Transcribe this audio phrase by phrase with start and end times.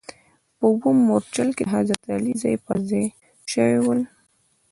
[0.57, 3.07] په اووم مورچل کې د حضرت علي ځاې پر ځا ې
[3.51, 4.01] شوي ول.